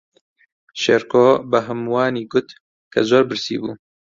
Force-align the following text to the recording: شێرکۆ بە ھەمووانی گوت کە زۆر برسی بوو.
شێرکۆ 0.81 1.25
بە 1.49 1.59
ھەمووانی 1.67 2.25
گوت 2.31 2.49
کە 2.93 2.99
زۆر 3.09 3.23
برسی 3.29 3.55
بوو. 3.61 3.73